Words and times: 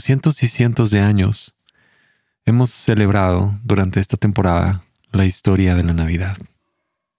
cientos 0.00 0.42
y 0.42 0.48
cientos 0.48 0.90
de 0.90 1.00
años 1.00 1.56
hemos 2.44 2.70
celebrado 2.70 3.58
durante 3.62 4.00
esta 4.00 4.16
temporada 4.16 4.82
la 5.12 5.26
historia 5.26 5.74
de 5.74 5.84
la 5.84 5.92
Navidad. 5.92 6.36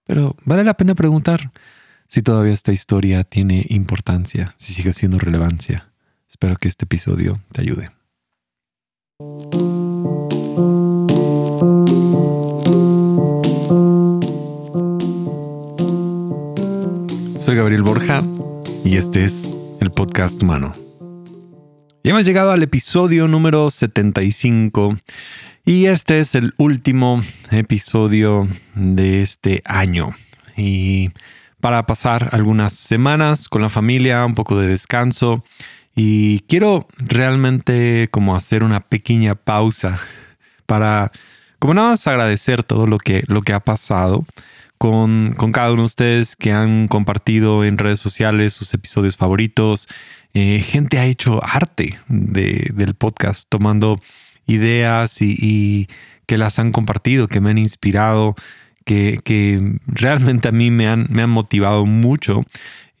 Pero 0.04 0.36
vale 0.44 0.64
la 0.64 0.74
pena 0.74 0.94
preguntar 0.94 1.52
si 2.06 2.22
todavía 2.22 2.52
esta 2.52 2.72
historia 2.72 3.24
tiene 3.24 3.64
importancia, 3.68 4.52
si 4.56 4.74
sigue 4.74 4.92
siendo 4.92 5.18
relevancia. 5.18 5.88
Espero 6.28 6.56
que 6.56 6.68
este 6.68 6.84
episodio 6.84 7.40
te 7.52 7.62
ayude. 7.62 7.90
Soy 17.38 17.56
Gabriel 17.56 17.82
Borja 17.82 18.22
y 18.84 18.96
este 18.96 19.24
es 19.24 19.56
el 19.80 19.90
podcast 19.90 20.42
humano. 20.42 20.72
Y 22.04 22.10
hemos 22.10 22.24
llegado 22.24 22.50
al 22.50 22.64
episodio 22.64 23.28
número 23.28 23.70
75 23.70 24.98
y 25.64 25.86
este 25.86 26.18
es 26.18 26.34
el 26.34 26.52
último 26.56 27.22
episodio 27.52 28.48
de 28.74 29.22
este 29.22 29.62
año. 29.64 30.08
Y 30.56 31.10
para 31.60 31.86
pasar 31.86 32.30
algunas 32.32 32.72
semanas 32.72 33.48
con 33.48 33.62
la 33.62 33.68
familia, 33.68 34.26
un 34.26 34.34
poco 34.34 34.58
de 34.58 34.66
descanso 34.66 35.44
y 35.94 36.40
quiero 36.48 36.88
realmente 36.98 38.08
como 38.10 38.34
hacer 38.34 38.64
una 38.64 38.80
pequeña 38.80 39.36
pausa 39.36 40.00
para 40.66 41.12
como 41.60 41.74
nada 41.74 41.90
más 41.90 42.04
agradecer 42.08 42.64
todo 42.64 42.88
lo 42.88 42.98
que, 42.98 43.22
lo 43.28 43.42
que 43.42 43.52
ha 43.52 43.60
pasado 43.60 44.26
con, 44.82 45.36
cada 45.52 45.70
uno 45.70 45.82
de 45.82 45.86
ustedes 45.86 46.34
que 46.34 46.50
han 46.50 46.88
compartido 46.88 47.62
en 47.62 47.78
redes 47.78 48.00
sociales 48.00 48.52
sus 48.52 48.74
episodios 48.74 49.16
favoritos, 49.16 49.86
eh, 50.34 50.58
gente 50.58 50.98
ha 50.98 51.04
hecho 51.04 51.40
arte 51.40 52.00
del 52.08 52.94
podcast, 52.96 53.48
tomando 53.48 54.00
ideas 54.48 55.22
y, 55.22 55.88
que 56.26 56.36
las 56.36 56.58
han 56.58 56.72
compartido, 56.72 57.28
que 57.28 57.40
me 57.40 57.50
han 57.50 57.58
inspirado, 57.58 58.34
que, 58.84 59.78
realmente 59.86 60.48
a 60.48 60.52
mí 60.52 60.72
me 60.72 60.88
han, 60.88 61.06
me 61.10 61.22
han 61.22 61.30
motivado 61.30 61.86
mucho. 61.86 62.44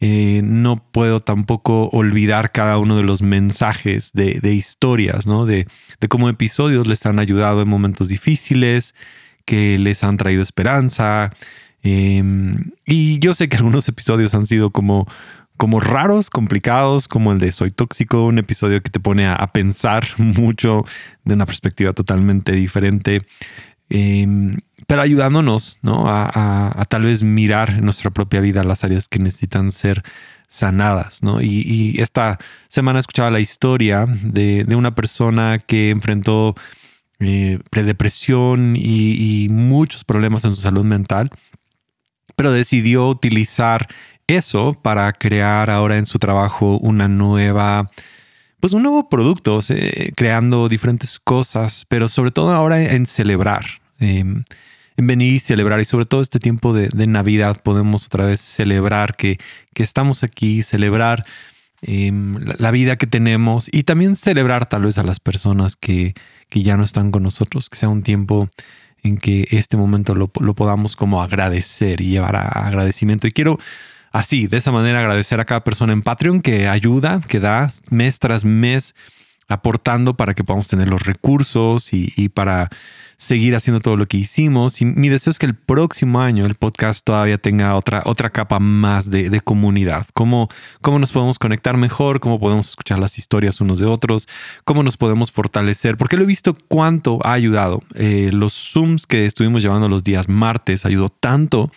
Eh, 0.00 0.40
no 0.44 0.76
puedo 0.76 1.18
tampoco 1.18 1.88
olvidar 1.88 2.52
cada 2.52 2.78
uno 2.78 2.96
de 2.96 3.02
los 3.02 3.22
mensajes 3.22 4.12
de, 4.12 4.54
historias, 4.54 5.26
¿no? 5.26 5.46
De, 5.46 5.66
de, 6.00 6.08
cómo 6.08 6.28
episodios 6.28 6.86
les 6.86 7.06
han 7.06 7.18
ayudado 7.18 7.60
en 7.60 7.68
momentos 7.68 8.06
difíciles, 8.06 8.94
que 9.44 9.78
les 9.78 10.04
han 10.04 10.16
traído 10.16 10.44
esperanza. 10.44 11.32
Em, 11.82 12.70
y 12.86 13.18
yo 13.18 13.34
sé 13.34 13.48
que 13.48 13.56
algunos 13.56 13.88
episodios 13.88 14.34
han 14.34 14.46
sido 14.46 14.70
como 14.70 15.06
como 15.62 15.78
raros, 15.78 16.28
complicados, 16.28 17.06
como 17.06 17.30
el 17.30 17.38
de 17.38 17.52
Soy 17.52 17.70
Tóxico, 17.70 18.26
un 18.26 18.38
episodio 18.38 18.82
que 18.82 18.90
te 18.90 18.98
pone 18.98 19.28
a, 19.28 19.46
pensar 19.52 20.04
mucho 20.18 20.84
de 21.24 21.34
una 21.34 21.46
perspectiva 21.46 21.92
totalmente 21.92 22.50
diferente, 22.50 23.22
em, 23.88 24.56
pero 24.88 25.02
ayudándonos 25.02 25.78
¿no? 25.82 26.06
a, 26.08 26.84
tal 26.88 27.04
vez 27.04 27.22
mirar 27.22 27.70
en 27.70 27.84
nuestra 27.84 28.10
propia 28.10 28.40
vida 28.40 28.64
las 28.64 28.82
áreas 28.82 29.08
que 29.08 29.20
necesitan 29.20 29.70
ser 29.70 30.02
sanadas. 30.48 31.22
¿no? 31.22 31.40
Y, 31.40 31.94
esta 32.00 32.38
semana 32.66 32.98
escuchaba 32.98 33.30
la 33.30 33.38
historia 33.38 34.06
de, 34.06 34.66
una 34.74 34.96
persona 34.96 35.60
que 35.64 35.90
enfrentó 35.90 36.56
eh, 37.20 37.60
predepresión 37.70 38.74
y, 38.74 39.44
y 39.44 39.48
muchos 39.48 40.02
problemas 40.02 40.44
en 40.44 40.50
su 40.50 40.60
salud 40.60 40.84
mental, 40.84 41.30
pero 42.36 42.52
decidió 42.52 43.08
utilizar 43.08 43.88
eso 44.26 44.74
para 44.80 45.12
crear 45.12 45.70
ahora 45.70 45.98
en 45.98 46.06
su 46.06 46.18
trabajo 46.18 46.78
una 46.78 47.08
nueva, 47.08 47.90
pues 48.60 48.72
un 48.72 48.82
nuevo 48.82 49.08
producto, 49.08 49.60
creando 50.16 50.68
diferentes 50.68 51.18
cosas, 51.20 51.84
pero 51.88 52.08
sobre 52.08 52.30
todo 52.30 52.52
ahora 52.52 52.80
en 52.82 53.06
celebrar, 53.06 53.64
em, 53.98 54.44
en 54.96 55.06
venir 55.06 55.34
y 55.34 55.40
celebrar. 55.40 55.80
Y 55.80 55.84
sobre 55.84 56.06
todo 56.06 56.20
este 56.20 56.38
tiempo 56.38 56.72
de, 56.72 57.06
Navidad 57.06 57.60
podemos 57.62 58.06
otra 58.06 58.26
vez 58.26 58.40
celebrar 58.40 59.16
que, 59.16 59.38
que 59.74 59.82
estamos 59.82 60.22
aquí, 60.22 60.62
celebrar 60.62 61.24
em, 61.82 62.36
la, 62.58 62.70
vida 62.70 62.96
que 62.96 63.06
tenemos 63.06 63.68
y 63.72 63.82
también 63.82 64.16
celebrar 64.16 64.66
tal 64.66 64.82
vez 64.82 64.98
a 64.98 65.02
las 65.02 65.18
personas 65.18 65.74
que, 65.76 66.14
que 66.48 66.62
ya 66.62 66.76
no 66.76 66.84
están 66.84 67.10
con 67.10 67.24
nosotros, 67.24 67.68
que 67.68 67.76
sea 67.76 67.88
un 67.88 68.02
tiempo 68.02 68.48
en 69.02 69.16
que 69.16 69.48
este 69.50 69.76
momento 69.76 70.14
lo, 70.14 70.28
podamos 70.28 70.96
como 70.96 71.22
agradecer 71.22 72.00
y 72.00 72.10
llevar 72.10 72.36
a 72.36 72.48
agradecimiento. 72.66 73.26
Y 73.26 73.32
quiero 73.32 73.58
así, 74.12 74.46
de 74.46 74.58
esa 74.58 74.70
manera 74.70 75.00
agradecer 75.00 75.40
a 75.40 75.44
cada 75.44 75.64
persona 75.64 75.92
en 75.92 76.02
Patreon 76.02 76.40
que 76.40 76.68
ayuda, 76.68 77.20
que 77.26 77.40
da 77.40 77.70
mes 77.90 78.18
tras 78.18 78.44
mes 78.44 78.94
aportando 79.48 80.16
para 80.16 80.34
que 80.34 80.44
podamos 80.44 80.68
tener 80.68 80.88
los 80.88 81.04
recursos 81.04 81.92
y, 81.92 82.28
para 82.28 82.70
seguir 83.22 83.54
haciendo 83.54 83.80
todo 83.80 83.96
lo 83.96 84.06
que 84.06 84.16
hicimos. 84.16 84.80
Y 84.80 84.84
mi 84.84 85.08
deseo 85.08 85.30
es 85.30 85.38
que 85.38 85.46
el 85.46 85.54
próximo 85.54 86.20
año 86.20 86.44
el 86.44 86.56
podcast 86.56 87.04
todavía 87.04 87.38
tenga 87.38 87.76
otra, 87.76 88.02
otra 88.04 88.30
capa 88.30 88.58
más 88.58 89.10
de, 89.10 89.40
comunidad. 89.40 90.06
Cómo, 90.12 90.48
cómo 90.80 90.98
nos 90.98 91.12
podemos 91.12 91.38
conectar 91.38 91.76
mejor, 91.76 92.20
cómo 92.20 92.40
podemos 92.40 92.70
escuchar 92.70 92.98
las 92.98 93.18
historias 93.18 93.60
unos 93.60 93.78
de 93.78 93.86
otros, 93.86 94.28
cómo 94.64 94.82
nos 94.82 94.96
podemos 94.96 95.30
fortalecer, 95.30 95.96
porque 95.96 96.16
lo 96.16 96.24
he 96.24 96.26
visto 96.26 96.56
cuánto 96.68 97.18
ha 97.24 97.32
ayudado. 97.32 97.82
Eh, 97.94 98.30
los 98.32 98.52
Zooms 98.52 99.06
que 99.06 99.24
estuvimos 99.24 99.62
llevando 99.62 99.88
los 99.88 100.02
días 100.02 100.28
martes 100.28 100.84
ayudó 100.84 101.08
tanto 101.08 101.70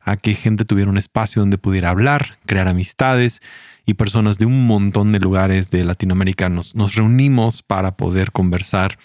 a 0.00 0.16
que 0.16 0.34
gente 0.34 0.64
tuviera 0.64 0.90
un 0.90 0.98
espacio 0.98 1.40
donde 1.40 1.58
pudiera 1.58 1.90
hablar, 1.90 2.38
crear 2.46 2.68
amistades 2.68 3.42
y 3.86 3.94
personas 3.94 4.38
de 4.38 4.46
un 4.46 4.66
montón 4.66 5.12
de 5.12 5.18
lugares 5.18 5.70
de 5.70 5.84
Latinoamérica 5.84 6.48
nos, 6.48 6.72
reunimos 6.94 7.62
para 7.62 7.96
poder 7.96 8.32
conversar 8.32 8.98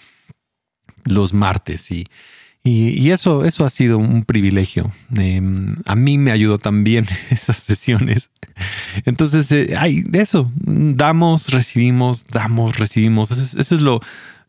los 1.10 1.34
martes 1.34 1.92
y, 1.92 2.08
y, 2.64 3.12
eso, 3.12 3.46
eso 3.46 3.66
ha 3.66 3.70
sido 3.70 3.98
un 3.98 4.24
privilegio. 4.26 4.92
Em, 5.16 5.78
a 5.86 5.96
mí 5.96 6.18
me 6.18 6.32
ayudó 6.32 6.58
también 6.58 7.06
esas 7.30 7.58
sesiones. 7.58 8.32
Entonces, 9.06 9.52
eh, 9.52 9.76
hay 9.78 10.04
eso, 10.14 10.52
damos, 10.56 11.50
recibimos, 11.50 12.26
damos, 12.26 12.78
recibimos. 12.78 13.32
Eso 13.32 13.76
es, 13.76 13.82
lo, 13.82 14.02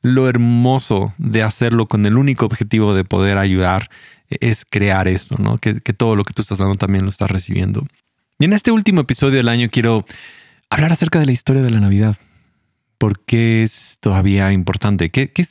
lo 0.03 0.29
hermoso 0.29 1.15
de 1.19 1.43
hacerlo 1.43 1.87
con 1.87 2.05
el 2.05 2.17
único 2.17 2.47
objetivo 2.47 2.95
de 2.95 3.05
poder 3.05 3.39
ayudar 3.39 3.89
es 4.29 4.65
crear 4.65 5.09
esto, 5.09 5.37
¿no? 5.39 5.59
Que, 5.59 5.75
todo 5.75 6.17
lo 6.17 6.25
que 6.25 6.35
tú 6.35 6.43
estás 6.43 6.59
dando 6.59 6.75
también 6.75 7.05
lo 7.05 7.11
estás 7.11 7.31
recibiendo. 7.31 7.87
Y 8.39 8.45
en 8.45 8.53
este 8.53 8.71
último 8.71 9.03
episodio 9.03 9.37
del 9.37 9.49
año 9.49 9.69
quiero 9.71 10.05
hablar 10.69 10.93
acerca 10.93 11.21
de 11.21 11.27
la 11.27 11.33
historia 11.33 11.63
de 11.63 11.71
la 11.71 11.81
Navidad. 11.81 12.17
¿Por 12.99 13.21
qué 13.21 13.63
es 13.63 13.99
todavía 14.01 14.53
importante? 14.53 15.11
¿Qué, 15.11 15.33
qué, 15.33 15.47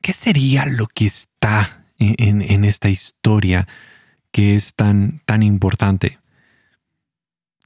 qué 0.00 0.12
sería 0.12 0.66
lo 0.66 0.86
que 0.86 1.06
está 1.06 1.84
en, 1.98 2.64
esta 2.64 2.88
historia 2.88 3.66
que 4.30 4.56
es 4.56 4.74
tan, 4.74 5.20
tan 5.24 5.42
importante? 5.42 6.18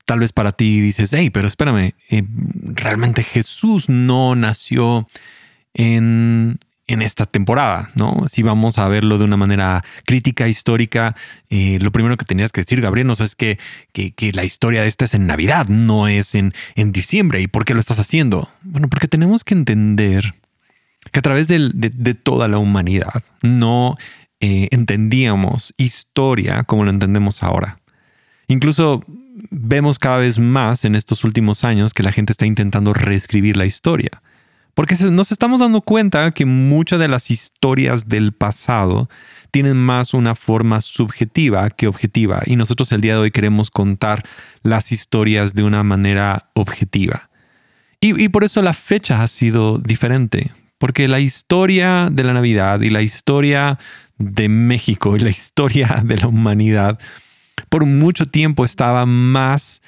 Tal 0.04 0.20
vez 0.20 0.32
para 0.32 0.52
ti 0.52 0.80
dices, 0.80 1.12
hey, 1.12 1.30
pero 1.30 1.48
espérame, 1.48 1.94
eh, 2.10 2.24
realmente 2.64 3.22
Jesús 3.22 3.88
no 3.88 4.34
nació 4.34 5.06
en, 5.74 6.58
esta 6.86 7.24
temporada, 7.24 7.88
¿no? 7.94 8.26
Si 8.28 8.42
vamos 8.42 8.76
a 8.78 8.86
verlo 8.86 9.16
de 9.16 9.24
una 9.24 9.38
manera 9.38 9.82
crítica, 10.04 10.46
histórica, 10.46 11.16
eh, 11.48 11.78
lo 11.80 11.90
primero 11.90 12.18
que 12.18 12.26
tenías 12.26 12.52
que 12.52 12.60
decir, 12.60 12.82
Gabriel, 12.82 13.06
no 13.06 13.14
es 13.14 13.34
que, 13.34 13.58
la 14.34 14.44
historia 14.44 14.82
de 14.82 14.88
esta 14.88 15.06
es 15.06 15.14
en 15.14 15.26
Navidad, 15.26 15.68
no 15.68 16.06
es 16.06 16.34
en 16.34 16.52
diciembre. 16.92 17.40
¿Y 17.40 17.46
por 17.46 17.64
qué 17.64 17.72
lo 17.72 17.80
estás 17.80 17.98
haciendo? 17.98 18.50
Bueno, 18.60 18.88
porque 18.88 19.08
tenemos 19.08 19.42
que 19.42 19.54
entender 19.54 20.34
que 21.12 21.18
a 21.18 21.22
través 21.22 21.48
de, 21.48 22.14
toda 22.14 22.48
la 22.48 22.58
humanidad 22.58 23.22
no 23.42 23.96
eh, 24.40 24.68
entendíamos 24.72 25.74
historia 25.76 26.64
como 26.64 26.84
lo 26.84 26.90
entendemos 26.90 27.42
ahora. 27.42 27.78
Incluso 28.48 29.02
vemos 29.50 29.98
cada 29.98 30.18
vez 30.18 30.38
más 30.38 30.84
en 30.84 30.94
estos 30.94 31.24
últimos 31.24 31.64
años 31.64 31.94
que 31.94 32.02
la 32.02 32.12
gente 32.12 32.32
está 32.32 32.46
intentando 32.46 32.92
reescribir 32.92 33.56
la 33.56 33.66
historia. 33.66 34.22
Porque 34.74 34.96
nos 35.10 35.32
estamos 35.32 35.60
dando 35.60 35.82
cuenta 35.82 36.30
que 36.30 36.46
muchas 36.46 36.98
de 36.98 37.08
las 37.08 37.30
historias 37.30 38.08
del 38.08 38.32
pasado 38.32 39.08
tienen 39.50 39.76
más 39.76 40.14
una 40.14 40.34
forma 40.34 40.80
subjetiva 40.80 41.68
que 41.68 41.86
objetiva 41.86 42.42
y 42.46 42.56
nosotros 42.56 42.90
el 42.92 43.02
día 43.02 43.14
de 43.14 43.20
hoy 43.20 43.30
queremos 43.30 43.70
contar 43.70 44.22
las 44.62 44.90
historias 44.92 45.54
de 45.54 45.62
una 45.62 45.82
manera 45.82 46.50
objetiva. 46.54 47.28
Y, 48.04 48.30
por 48.30 48.42
eso 48.42 48.62
la 48.62 48.74
fecha 48.74 49.22
ha 49.22 49.28
sido 49.28 49.78
diferente, 49.78 50.50
porque 50.82 51.06
la 51.06 51.20
historia 51.20 52.08
de 52.10 52.24
la 52.24 52.32
Navidad 52.32 52.80
y 52.80 52.90
la 52.90 53.02
historia 53.02 53.78
de 54.18 54.48
México 54.48 55.14
y 55.14 55.20
la 55.20 55.28
historia 55.28 56.02
de 56.04 56.16
la 56.16 56.26
humanidad 56.26 56.98
por 57.68 57.86
mucho 57.86 58.26
tiempo 58.26 58.64
estaba 58.64 59.06
más 59.06 59.80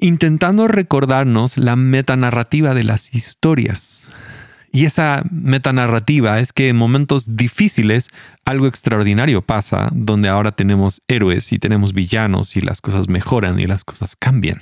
intentando 0.00 0.66
recordarnos 0.66 1.56
la 1.56 1.76
metanarrativa 1.76 2.74
de 2.74 2.82
las 2.82 3.14
historias. 3.14 4.02
Y 4.72 4.86
esa 4.86 5.22
metanarrativa 5.30 6.40
es 6.40 6.52
que 6.52 6.68
en 6.68 6.76
momentos 6.76 7.36
difíciles 7.36 8.08
algo 8.44 8.66
extraordinario 8.66 9.42
pasa, 9.42 9.88
donde 9.92 10.28
ahora 10.28 10.50
tenemos 10.50 11.00
héroes 11.06 11.52
y 11.52 11.60
tenemos 11.60 11.92
villanos 11.92 12.56
y 12.56 12.60
las 12.60 12.80
cosas 12.80 13.08
mejoran 13.08 13.60
y 13.60 13.68
las 13.68 13.84
cosas 13.84 14.16
cambian. 14.16 14.58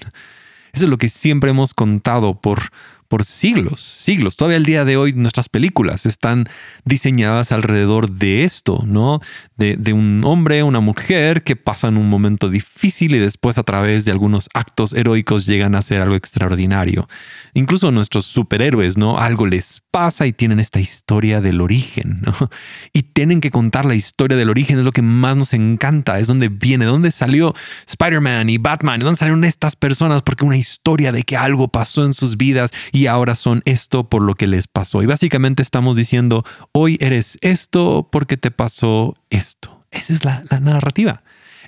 Eso 0.75 0.85
es 0.85 0.91
lo 0.91 0.99
que 0.99 1.09
siempre 1.09 1.49
hemos 1.49 1.73
contado 1.73 2.43
por, 2.43 2.71
por 3.11 3.25
siglos, 3.25 3.81
siglos. 3.81 4.37
Todavía 4.37 4.57
el 4.57 4.65
día 4.65 4.85
de 4.85 4.97
hoy 4.97 5.13
nuestras 5.13 5.49
películas 5.49 6.07
están 6.07 6.45
diseñadas 6.85 7.51
alrededor 7.51 8.09
de 8.09 8.45
esto, 8.45 8.85
¿no? 8.87 9.21
De, 9.57 9.77
de, 9.77 9.93
un 9.93 10.23
hombre, 10.25 10.63
una 10.63 10.79
mujer 10.79 11.43
que 11.43 11.57
pasan 11.57 11.97
un 11.97 12.09
momento 12.09 12.49
difícil 12.49 13.17
y 13.17 13.19
después 13.19 13.59
a 13.59 13.65
través 13.65 14.05
de 14.05 14.13
algunos 14.13 14.49
actos 14.55 14.93
heroicos 14.93 15.45
llegan 15.45 15.75
a 15.75 15.83
ser 15.83 16.01
algo 16.01 16.15
extraordinario. 16.15 17.09
Incluso 17.53 17.91
nuestros 17.91 18.27
superhéroes, 18.27 18.97
¿no? 18.97 19.19
Algo 19.19 19.49
les 19.49 19.83
pasa 19.91 20.29
y 20.29 20.33
tienen 20.33 20.61
esta 20.61 20.79
historia 20.79 21.41
del 21.41 21.61
origen, 21.61 22.23
¿no? 22.23 22.33
Y 22.93 23.03
tienen 23.03 23.41
que 23.41 23.51
contar 23.51 23.87
la 23.87 23.97
historia 23.97 24.37
del 24.37 24.51
origen, 24.51 24.79
es 24.79 24.85
lo 24.85 24.93
que 24.93 25.03
más 25.03 25.37
nos 25.37 25.53
encanta, 25.53 26.21
es 26.21 26.29
donde 26.29 26.49
viene, 26.49 26.85
dónde 26.85 27.11
salió 27.11 27.57
Spider-Man 27.89 28.51
y 28.51 28.59
Batman, 28.59 29.01
dónde 29.01 29.17
salieron 29.17 29.43
estas 29.43 29.75
personas, 29.75 30.23
porque 30.23 30.45
una 30.45 30.57
historia 30.57 31.11
de 31.11 31.25
que 31.25 31.37
algo 31.37 31.67
pasó 31.69 32.05
en 32.05 32.13
sus 32.13 32.37
vidas 32.37 32.71
y 32.93 33.00
ahora 33.07 33.35
son 33.35 33.63
esto 33.65 34.09
por 34.09 34.23
lo 34.23 34.35
que 34.35 34.47
les 34.47 34.67
pasó. 34.67 35.03
Y 35.03 35.07
básicamente 35.07 35.63
estamos 35.63 35.97
diciendo, 35.97 36.45
hoy 36.73 36.99
eres 37.01 37.39
esto 37.41 38.09
porque 38.11 38.37
te 38.37 38.51
pasó 38.51 39.17
esto. 39.31 39.85
Esa 39.91 40.13
es 40.13 40.25
la, 40.25 40.45
narrativa. 40.61 41.23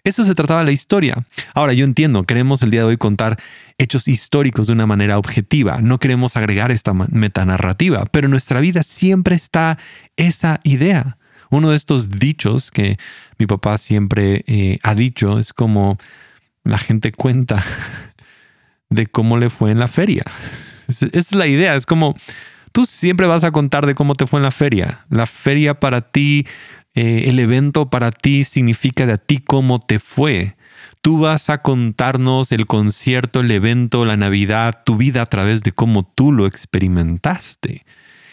Eso 0.05 0.25
se 0.25 0.35
trataba 0.35 0.65
la 0.65 0.73
historia. 0.73 1.27
Ahora, 1.55 1.73
yo 1.75 1.85
entiendo, 1.85 2.25
queremos 2.25 2.63
el 2.63 2.71
día 2.71 2.81
de 2.81 2.87
hoy 2.87 2.97
contar 2.97 3.39
hechos 3.79 4.09
históricos 4.09 4.67
de 4.67 4.73
una 4.73 4.87
manera 4.87 5.19
objetiva. 5.19 5.79
No 5.81 5.99
queremos 5.99 6.37
agregar 6.37 6.73
esta 6.73 6.93
metanarrativa, 6.93 8.07
pero 8.07 8.27
en 8.27 8.33
nuestra 8.33 8.61
vida 8.61 8.83
siempre 8.83 9.37
está 9.37 9.79
esa 10.17 10.61
idea. 10.65 11.19
Uno 11.51 11.71
de 11.71 11.77
estos 11.77 12.09
dichos 12.11 12.71
que 12.71 12.99
mi 13.39 13.47
papá 13.47 13.79
siempre 13.79 14.45
eh, 14.47 14.79
ha 14.83 14.95
dicho 14.95 15.39
es 15.39 15.53
como 15.53 15.99
la 16.65 16.79
gente 16.79 17.13
cuenta 17.13 17.63
de 18.91 19.07
cómo 19.07 19.37
le 19.37 19.51
fue 19.51 19.71
en 19.71 19.79
la 19.79 19.89
feria. 19.89 20.25
Esa 20.89 21.07
es 21.13 21.35
la 21.35 21.47
idea, 21.47 21.75
es 21.75 21.87
como 21.87 22.15
tú 22.73 22.87
siempre 22.87 23.27
vas 23.27 23.45
a 23.45 23.51
contar 23.51 23.87
de 23.87 23.95
cómo 23.95 24.15
te 24.15 24.27
fue 24.27 24.39
en 24.39 24.45
la 24.45 24.51
feria. 24.51 25.05
La 25.11 25.27
feria 25.27 25.79
para 25.79 26.01
ti 26.01 26.47
eh, 26.95 27.25
el 27.29 27.39
evento 27.39 27.89
para 27.89 28.11
ti 28.11 28.45
significa 28.45 29.07
de 29.07 29.15
a 29.15 29.19
ti 29.19 29.39
cómo 29.39 29.81
te 29.81 29.99
fue. 29.99 30.57
Tú 31.01 31.19
vas 31.19 31.51
a 31.51 31.63
contarnos 31.63 32.53
el 32.53 32.67
concierto, 32.67 33.41
el 33.41 33.51
evento, 33.51 34.05
la 34.05 34.17
Navidad, 34.17 34.83
tu 34.85 34.97
vida 34.97 35.23
a 35.23 35.27
través 35.27 35.63
de 35.63 35.73
cómo 35.73 36.05
tú 36.05 36.33
lo 36.33 36.47
experimentaste. 36.47 37.85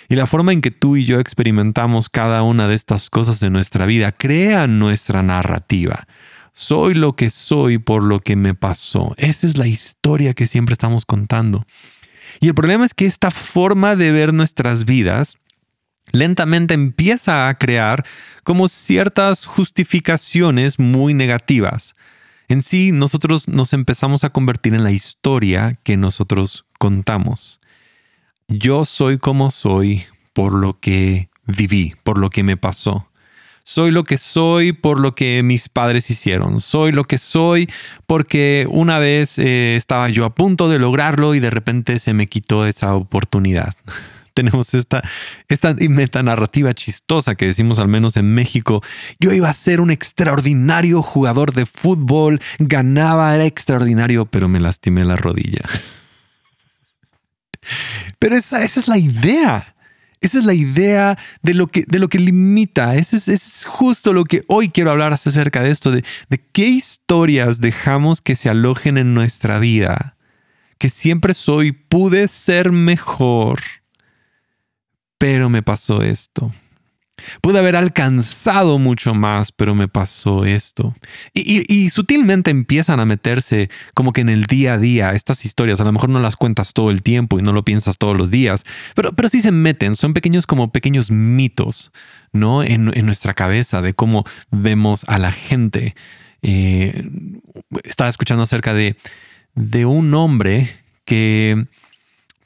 Y 0.10 0.16
la 0.16 0.26
forma 0.26 0.54
en 0.54 0.62
que 0.62 0.72
tú 0.72 0.98
y 0.98 1.06
yo 1.06 1.20
experimentamos 1.20 2.10
cada 2.10 2.44
una 2.44 2.68
de 2.68 2.76
estas 2.76 3.10
cosas 3.10 3.40
de 3.40 3.50
nuestra 3.50 3.86
vida 3.86 4.12
crea 4.12 4.68
nuestra 4.68 5.24
narrativa. 5.24 6.08
Soy 6.52 6.96
lo 6.96 7.16
que 7.16 7.30
soy 7.30 7.78
por 7.78 8.04
lo 8.04 8.20
que 8.20 8.36
me 8.36 8.56
pasó. 8.56 9.14
Esa 9.18 9.48
es 9.48 9.58
la 9.58 9.68
historia 9.68 10.34
que 10.34 10.48
siempre 10.48 10.74
estamos 10.74 11.06
contando. 11.06 11.66
Y 12.40 12.48
el 12.48 12.56
problema 12.56 12.86
es 12.86 12.94
que 12.94 13.06
esta 13.06 13.32
forma 13.32 13.96
de 13.96 14.12
ver 14.12 14.34
nuestras 14.34 14.86
vidas 14.86 15.38
lentamente 16.12 16.74
empieza 16.74 17.50
a 17.50 17.58
crear 17.58 18.06
como 18.44 18.68
ciertas 18.68 19.46
justificaciones 19.46 20.80
muy 20.80 21.14
negativas. 21.14 21.96
En 22.48 22.62
sí, 22.62 22.92
nosotros 22.92 23.48
nos 23.48 23.74
empezamos 23.74 24.24
a 24.24 24.32
convertir 24.32 24.74
en 24.74 24.84
la 24.84 24.92
historia 24.92 25.78
que 25.84 25.98
nosotros 25.98 26.66
contamos. 26.80 27.60
Yo 28.48 28.86
soy 28.86 29.20
como 29.20 29.52
soy 29.52 30.06
por 30.34 30.54
lo 30.54 30.80
que 30.80 31.30
viví, 31.46 31.96
por 32.04 32.18
lo 32.18 32.30
que 32.30 32.42
me 32.42 32.58
pasó. 32.58 33.09
Soy 33.70 33.92
lo 33.92 34.04
que 34.04 34.18
soy 34.18 34.74
por 34.74 35.00
lo 35.00 35.14
que 35.14 35.44
mis 35.44 35.70
padres 35.70 36.10
hicieron. 36.10 36.60
Soy 36.60 36.92
lo 36.92 37.04
que 37.04 37.20
soy 37.20 37.70
porque 38.08 38.66
una 38.68 38.98
vez 38.98 39.38
eh, 39.38 39.76
estaba 39.76 40.10
yo 40.10 40.26
a 40.26 40.34
punto 40.34 40.70
de 40.70 40.80
lograrlo 40.80 41.36
y 41.36 41.40
de 41.40 41.52
repente 41.52 42.00
se 42.00 42.16
me 42.16 42.26
quitó 42.26 42.66
esa 42.66 42.96
oportunidad 42.96 43.76
tenemos 44.34 44.74
esta, 44.74 45.04
esta 45.50 45.76
metanarrativa 45.88 46.74
chistosa 46.74 47.36
que 47.36 47.46
decimos 47.46 47.78
al 47.78 47.90
menos 47.90 48.18
en 48.18 48.34
México. 48.34 48.82
Yo 49.20 49.34
iba 49.34 49.50
a 49.50 49.54
ser 49.54 49.82
un 49.82 49.92
extraordinario 49.92 51.04
jugador 51.04 51.54
de 51.54 51.68
fútbol, 51.68 52.42
ganaba, 52.58 53.36
era 53.36 53.46
extraordinario, 53.46 54.26
pero 54.26 54.48
me 54.48 54.60
lastimé 54.60 55.06
la 55.06 55.16
rodilla. 55.16 55.62
Pero 58.18 58.36
esa, 58.36 58.64
esa 58.64 58.80
es 58.80 58.88
la 58.88 58.98
idea. 58.98 59.76
Esa 60.22 60.40
es 60.40 60.46
la 60.46 60.54
idea 60.54 61.18
de 61.42 61.54
lo 61.54 61.68
que, 61.68 61.86
de 61.88 62.00
lo 62.00 62.10
que 62.10 62.20
limita. 62.20 62.96
Ese 62.96 63.18
es, 63.18 63.28
es, 63.28 63.66
justo 63.66 64.12
lo 64.14 64.26
que 64.26 64.44
hoy 64.48 64.70
quiero 64.70 64.92
hablar 64.92 65.14
acerca 65.14 65.64
de 65.64 65.70
esto, 65.70 65.92
de, 65.92 66.04
de 66.30 66.44
qué 66.52 66.68
historias 66.68 67.62
dejamos 67.62 68.22
que 68.22 68.36
se 68.36 68.50
alojen 68.50 68.98
en 68.98 69.14
nuestra 69.14 69.60
vida. 69.60 70.18
Que 70.78 70.90
siempre 70.90 71.34
soy, 71.34 71.72
pude 71.72 72.28
ser 72.28 72.72
mejor 72.72 73.60
pero 75.20 75.50
me 75.50 75.62
pasó 75.62 76.02
esto. 76.02 76.52
Pude 77.42 77.60
haber 77.60 77.76
alcanzado 77.76 78.80
mucho 78.80 79.14
más, 79.14 79.52
pero 79.52 79.76
me 79.76 79.88
pasó 79.88 80.46
esto. 80.46 80.96
Y, 81.34 81.90
sutilmente 81.90 82.52
empiezan 82.52 83.00
a 83.00 83.06
meterse 83.06 83.70
como 83.94 84.14
que 84.14 84.22
en 84.22 84.30
el 84.30 84.46
día 84.46 84.74
a 84.74 84.78
día 84.78 85.12
estas 85.12 85.46
historias. 85.46 85.82
A 85.82 85.84
lo 85.84 85.92
mejor 85.92 86.10
no 86.10 86.20
las 86.20 86.36
cuentas 86.36 86.74
todo 86.74 86.92
el 86.92 87.02
tiempo 87.02 87.40
y 87.40 87.42
no 87.42 87.54
lo 87.54 87.64
piensas 87.64 87.98
todos 87.98 88.16
los 88.16 88.32
días, 88.32 88.64
pero, 88.96 89.14
pero 89.14 89.30
sí 89.30 89.42
se 89.42 89.52
meten. 89.52 89.96
Son 89.96 90.14
pequeños 90.14 90.46
como 90.46 90.72
pequeños 90.72 91.12
mitos, 91.12 91.92
¿no? 92.32 92.64
En, 92.64 92.86
nuestra 93.06 93.34
cabeza 93.34 93.82
de 93.82 93.94
cómo 93.94 94.26
vemos 94.52 95.04
a 95.08 95.18
la 95.18 95.32
gente. 95.32 95.96
Eh, 96.42 97.10
estaba 97.84 98.10
escuchando 98.10 98.44
acerca 98.44 98.74
de, 98.74 98.96
de 99.56 99.86
un 99.86 100.14
hombre 100.14 100.78
que 101.06 101.66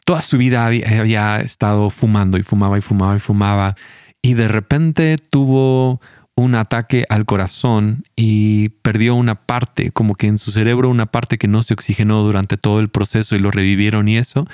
toda 0.06 0.22
su 0.22 0.38
vida 0.38 0.66
había, 0.66 1.42
estado 1.42 1.90
fumando 1.90 2.38
y 2.38 2.44
fumaba 2.44 2.78
y 2.78 2.82
fumaba 2.82 3.16
y 3.16 3.20
fumaba 3.20 3.76
y 4.24 4.34
de 4.34 4.48
repente 4.48 5.18
tuvo 5.30 6.02
un 6.36 6.56
ataque 6.56 7.06
al 7.10 7.26
corazón 7.26 8.06
y 8.16 8.70
perdió 8.70 9.14
una 9.14 9.36
parte, 9.36 9.92
como 9.92 10.16
que 10.16 10.28
en 10.28 10.40
su 10.40 10.52
cerebro 10.52 10.90
una 10.90 11.06
parte 11.06 11.38
que 11.38 11.48
no 11.48 11.62
se 11.62 11.76
oxigenó 11.76 12.24
durante 12.24 12.58
todo 12.58 12.80
el 12.80 12.90
proceso 12.90 13.36
y 13.36 13.40
lo 13.40 13.52
revivieron 13.52 14.08
y 14.08 14.18
eso. 14.18 14.48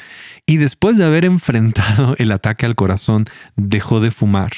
Y 0.45 0.57
después 0.57 0.98
de 0.98 1.06
haber 1.06 1.24
enfrentado 1.25 2.16
el 2.18 2.31
ataque 2.33 2.66
al 2.66 2.75
corazón, 2.75 3.25
dejó 3.56 4.01
de 4.01 4.12
fumar. 4.12 4.51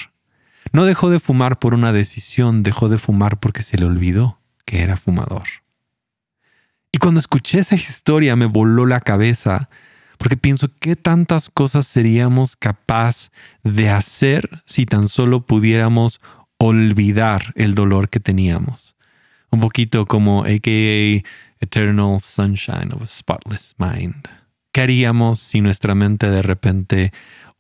No 0.72 0.86
dejó 0.86 1.10
de 1.10 1.20
fumar 1.20 1.60
por 1.60 1.74
una 1.74 1.92
decisión, 1.92 2.64
dejó 2.64 2.88
de 2.88 2.98
fumar 2.98 3.40
porque 3.40 3.62
se 3.62 3.78
le 3.78 3.86
olvidó 3.86 4.40
que 4.66 4.82
era 4.82 4.96
fumador. 4.96 5.44
Y 6.94 6.98
cuando 6.98 7.20
escuché 7.20 7.60
esa 7.60 7.76
historia 7.76 8.36
me 8.36 8.46
voló 8.46 8.86
la 8.86 9.02
cabeza 9.02 9.70
porque 10.22 10.38
pienso 10.38 10.70
qué 10.80 10.96
tantas 10.96 11.50
cosas 11.50 11.88
seríamos 11.88 12.56
capaz 12.56 13.32
de 13.64 13.90
hacer 13.90 14.62
si 14.66 14.86
tan 14.86 15.08
solo 15.08 15.48
pudiéramos 15.48 16.22
olvidar 16.60 17.54
el 17.56 17.74
dolor 17.74 18.08
que 18.08 18.20
teníamos. 18.20 18.96
Un 19.50 19.62
poquito 19.62 20.06
como 20.06 20.44
AKA 20.44 21.28
Eternal 21.60 22.22
Sunshine 22.22 22.94
of 22.94 23.02
a 23.02 23.08
Spotless 23.08 23.74
Mind. 23.80 24.28
¿Qué 24.72 24.82
haríamos 24.82 25.40
si 25.40 25.60
nuestra 25.60 25.96
mente 25.96 26.30
de 26.30 26.44
repente 26.44 27.12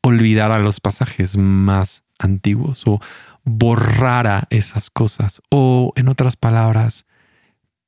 olvidara 0.03 0.59
los 0.59 0.79
pasajes 0.79 1.37
más 1.37 2.03
antiguos 2.19 2.83
o 2.85 3.01
borrara 3.43 4.43
esas 4.51 4.91
cosas? 4.91 5.41
O, 5.49 5.93
en 5.95 6.09
otras 6.09 6.37
palabras, 6.37 7.07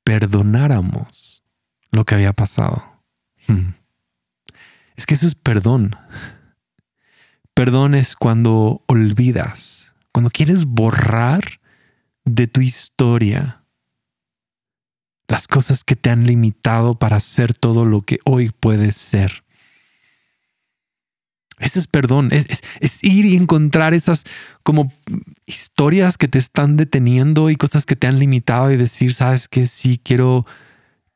perdonáramos 0.02 1.44
lo 1.92 2.04
que 2.04 2.16
había 2.16 2.32
pasado. 2.32 2.82
Hmm. 3.46 3.83
Es 4.96 5.06
que 5.06 5.14
eso 5.14 5.26
es 5.26 5.34
perdón. 5.34 5.96
Perdón 7.54 7.94
es 7.94 8.16
cuando 8.16 8.82
olvidas, 8.86 9.94
cuando 10.12 10.30
quieres 10.30 10.64
borrar 10.64 11.60
de 12.24 12.46
tu 12.46 12.60
historia 12.60 13.62
las 15.28 15.46
cosas 15.48 15.84
que 15.84 15.96
te 15.96 16.10
han 16.10 16.26
limitado 16.26 16.98
para 16.98 17.18
ser 17.20 17.54
todo 17.54 17.84
lo 17.84 18.02
que 18.02 18.18
hoy 18.24 18.50
puedes 18.50 18.96
ser. 18.96 19.44
Ese 21.58 21.78
es 21.78 21.86
perdón, 21.86 22.30
es, 22.32 23.02
ir 23.02 23.24
y 23.26 23.36
encontrar 23.36 23.94
esas 23.94 24.24
como 24.64 24.92
historias 25.46 26.18
que 26.18 26.28
te 26.28 26.38
están 26.38 26.76
deteniendo 26.76 27.48
y 27.48 27.56
cosas 27.56 27.86
que 27.86 27.96
te 27.96 28.08
han 28.08 28.18
limitado 28.18 28.72
y 28.72 28.76
decir, 28.76 29.14
sabes 29.14 29.48
que 29.48 29.66
sí, 29.66 30.00
quiero, 30.02 30.46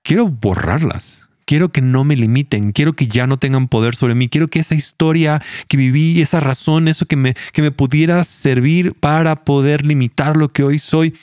quiero 0.02 0.28
borrarlas 0.28 1.27
quiero 1.48 1.70
que 1.70 1.80
no 1.80 2.04
me 2.04 2.14
limiten, 2.14 2.72
quiero 2.72 2.92
que 2.92 3.08
ya 3.08 3.26
no 3.26 3.38
tengan 3.38 3.68
poder 3.68 3.96
sobre 3.96 4.14
mí, 4.14 4.28
quiero 4.28 4.48
que 4.48 4.58
esa 4.58 4.74
historia 4.74 5.42
que 5.66 5.78
viví, 5.78 6.20
esa 6.20 6.40
razón, 6.40 6.88
eso 6.88 7.06
que 7.06 7.16
me, 7.16 7.34
que 7.54 7.62
me 7.62 7.70
pudiera 7.70 8.22
servir 8.24 8.92
para 8.92 9.44
poder 9.46 9.86
limitar 9.86 10.36
lo 10.36 10.50
que 10.50 10.62
hoy 10.62 10.78
soy, 10.78 11.16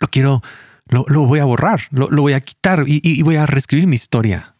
lo 0.00 0.08
quiero, 0.08 0.42
lo, 0.86 1.04
voy 1.24 1.38
a 1.38 1.46
borrar, 1.46 1.80
lo, 1.92 2.08
voy 2.10 2.34
a 2.34 2.42
quitar 2.42 2.84
y, 2.86 3.22
voy 3.22 3.36
a 3.36 3.46
reescribir 3.46 3.86
mi 3.86 3.96
historia. 3.96 4.54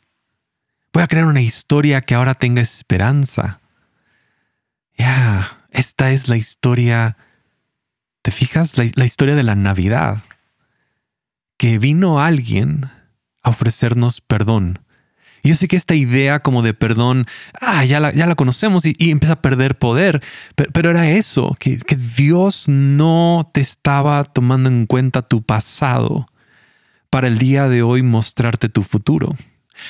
Voy 0.94 1.02
a 1.02 1.06
crear 1.06 1.26
una 1.26 1.42
historia 1.42 2.00
que 2.00 2.14
ahora 2.14 2.34
tenga 2.34 2.62
esperanza. 2.62 3.60
Ya, 4.96 5.64
esta 5.70 6.12
es 6.12 6.28
la 6.28 6.38
historia, 6.38 7.18
¿te 8.22 8.30
fijas? 8.30 8.78
la 8.78 9.04
historia 9.04 9.34
de 9.34 9.42
la 9.42 9.54
Navidad. 9.54 10.22
Que 11.58 11.78
vino 11.78 12.22
alguien 12.22 12.90
a 13.42 13.50
ofrecernos 13.50 14.20
perdón, 14.20 14.80
Y 15.42 15.50
yo 15.50 15.54
sé 15.56 15.68
que 15.68 15.76
esta 15.76 15.94
idea 15.94 16.40
como 16.40 16.62
de 16.62 16.74
perdón, 16.74 17.26
ah, 17.60 17.84
ya 17.84 18.00
la, 18.00 18.12
ya 18.12 18.26
la 18.26 18.34
conocemos 18.34 18.84
y, 18.86 18.94
empieza 19.10 19.34
a 19.34 19.42
perder 19.42 19.78
poder, 19.78 20.22
pero, 20.54 20.90
era 20.90 21.10
eso, 21.10 21.56
que, 21.58 21.78
que 21.78 21.96
Dios 21.96 22.68
no 22.68 23.50
te 23.52 23.60
estaba 23.60 24.24
tomando 24.24 24.68
en 24.68 24.86
cuenta 24.86 25.22
tu 25.22 25.42
pasado 25.42 26.26
para 27.10 27.28
el 27.28 27.38
día 27.38 27.68
de 27.68 27.82
hoy 27.82 28.02
mostrarte 28.02 28.68
tu 28.68 28.82
futuro. 28.82 29.36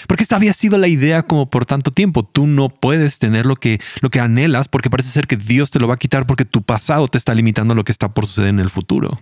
Porque 0.07 0.23
esta 0.23 0.37
había 0.37 0.53
sido 0.53 0.79
la 0.79 0.89
idea 0.89 1.23
como 1.23 1.51
por 1.51 1.67
tanto 1.67 1.91
tiempo. 1.91 2.25
Tú 2.25 2.47
no 2.47 2.69
puedes 2.69 3.19
tener 3.19 3.47
lo 3.47 3.57
que, 3.57 3.81
lo 4.01 4.11
que 4.11 4.21
anhelas 4.21 4.69
porque 4.69 4.91
parece 4.91 5.11
ser 5.11 5.27
que 5.27 5.37
Dios 5.37 5.71
te 5.71 5.79
lo 5.79 5.89
va 5.89 5.95
a 5.95 5.99
quitar 5.99 6.27
porque 6.27 6.45
tu 6.45 6.63
pasado 6.63 7.09
te 7.09 7.19
está 7.19 7.35
limitando 7.35 7.73
a 7.73 7.77
lo 7.77 7.85
que 7.85 7.93
está 7.93 8.13
por 8.13 8.27
suceder 8.27 8.51
en 8.51 8.61
el 8.61 8.71
futuro. 8.71 9.21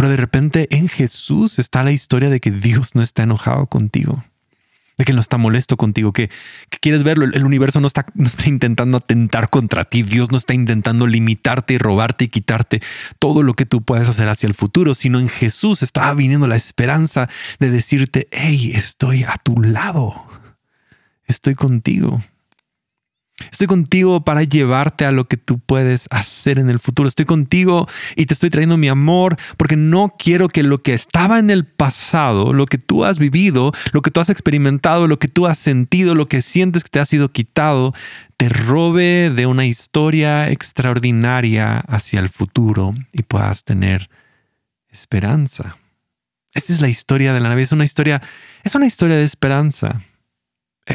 Pero 0.00 0.08
de 0.08 0.16
repente 0.16 0.66
en 0.70 0.88
Jesús 0.88 1.58
está 1.58 1.82
la 1.82 1.92
historia 1.92 2.30
de 2.30 2.40
que 2.40 2.50
Dios 2.50 2.94
no 2.94 3.02
está 3.02 3.24
enojado 3.24 3.66
contigo 3.66 4.24
de 4.96 5.04
que 5.04 5.12
no 5.12 5.20
está 5.20 5.36
molesto 5.36 5.76
contigo, 5.76 6.12
que, 6.12 6.30
quieres 6.80 7.04
verlo. 7.04 7.26
El, 7.26 7.44
universo 7.44 7.80
no 7.80 7.86
está, 7.86 8.06
no 8.14 8.26
está 8.26 8.48
intentando 8.48 8.96
atentar 8.96 9.50
contra 9.50 9.84
ti. 9.84 10.02
Dios 10.02 10.30
no 10.30 10.38
está 10.38 10.54
intentando 10.54 11.06
limitarte 11.06 11.74
y 11.74 11.78
robarte 11.78 12.24
y 12.24 12.28
quitarte 12.28 12.82
todo 13.18 13.42
lo 13.42 13.52
que 13.52 13.66
tú 13.66 13.82
puedes 13.82 14.08
hacer 14.08 14.28
hacia 14.28 14.46
el 14.46 14.54
futuro, 14.54 14.94
sino 14.94 15.20
en 15.20 15.28
Jesús 15.28 15.82
estaba 15.82 16.14
viniendo 16.14 16.46
la 16.48 16.56
esperanza 16.56 17.28
de 17.58 17.70
decirte, 17.70 18.26
hey, 18.30 18.72
estoy 18.74 19.24
a 19.24 19.36
tu 19.42 19.60
lado. 19.60 20.14
Estoy 21.26 21.54
contigo. 21.54 22.22
Estoy 23.50 23.66
contigo 23.66 24.24
para 24.24 24.42
llevarte 24.42 25.04
a 25.04 25.12
lo 25.12 25.26
que 25.26 25.36
tú 25.36 25.58
puedes 25.58 26.06
hacer 26.10 26.58
en 26.58 26.70
el 26.70 26.78
futuro. 26.78 27.08
Estoy 27.08 27.26
contigo 27.26 27.88
y 28.16 28.26
te 28.26 28.34
estoy 28.34 28.50
trayendo 28.50 28.76
mi 28.76 28.88
amor 28.88 29.36
porque 29.56 29.76
no 29.76 30.14
quiero 30.18 30.48
que 30.48 30.62
lo 30.62 30.78
que 30.78 30.94
estaba 30.94 31.38
en 31.38 31.50
el 31.50 31.64
pasado, 31.64 32.52
lo 32.52 32.66
que 32.66 32.78
tú 32.78 33.04
has 33.04 33.18
vivido, 33.18 33.72
lo 33.92 34.02
que 34.02 34.10
tú 34.10 34.20
has 34.20 34.30
experimentado, 34.30 35.08
lo 35.08 35.18
que 35.18 35.28
tú 35.28 35.46
has 35.46 35.58
sentido, 35.58 36.14
lo 36.14 36.28
que 36.28 36.42
sientes 36.42 36.84
que 36.84 36.90
te 36.90 37.00
ha 37.00 37.04
sido 37.04 37.32
quitado, 37.32 37.94
te 38.36 38.48
robe 38.48 39.30
de 39.30 39.46
una 39.46 39.66
historia 39.66 40.50
extraordinaria 40.50 41.78
hacia 41.78 42.20
el 42.20 42.28
futuro 42.28 42.94
y 43.12 43.22
puedas 43.22 43.64
tener 43.64 44.10
esperanza. 44.88 45.76
Esa 46.52 46.72
es 46.72 46.80
la 46.80 46.88
historia 46.88 47.32
de 47.32 47.40
la 47.40 47.48
Navidad. 47.48 47.64
Es 47.64 47.72
una 47.72 47.84
historia, 47.84 48.22
es 48.64 48.74
una 48.74 48.86
historia 48.86 49.16
de 49.16 49.24
esperanza. 49.24 50.00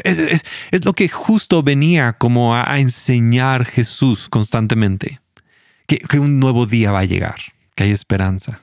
Es, 0.04 0.42
lo 0.84 0.92
que 0.92 1.08
justo 1.08 1.62
venía 1.62 2.14
como 2.14 2.54
a, 2.54 2.78
enseñar 2.78 3.64
Jesús 3.64 4.28
constantemente. 4.28 5.20
Que, 5.86 6.18
un 6.18 6.40
nuevo 6.40 6.66
día 6.66 6.90
va 6.90 7.00
a 7.00 7.04
llegar, 7.04 7.36
que 7.74 7.84
hay 7.84 7.90
esperanza. 7.90 8.60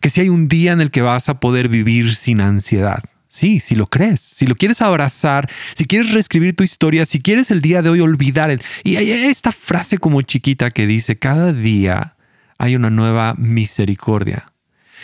Que 0.00 0.10
si 0.10 0.20
hay 0.20 0.28
un 0.28 0.48
día 0.48 0.72
en 0.72 0.80
el 0.80 0.90
que 0.90 1.02
vas 1.02 1.28
a 1.28 1.38
poder 1.38 1.68
vivir 1.68 2.16
sin 2.16 2.40
ansiedad. 2.40 3.02
Sí, 3.28 3.60
si 3.60 3.74
lo 3.74 3.86
crees, 3.86 4.20
si 4.20 4.46
lo 4.46 4.54
quieres 4.54 4.80
abrazar, 4.80 5.50
si 5.74 5.86
quieres 5.86 6.12
reescribir 6.12 6.54
tu 6.54 6.62
historia, 6.62 7.04
si 7.04 7.20
quieres 7.20 7.50
el 7.50 7.60
día 7.60 7.82
de 7.82 7.90
hoy 7.90 8.00
olvidar. 8.00 8.60
y 8.84 8.96
hay 8.96 9.10
esta 9.10 9.52
frase 9.52 9.98
como 9.98 10.22
chiquita 10.22 10.70
que 10.70 10.86
dice, 10.86 11.18
cada 11.18 11.52
día 11.52 12.16
hay 12.58 12.76
una 12.76 12.90
nueva 12.90 13.34
misericordia. 13.36 14.53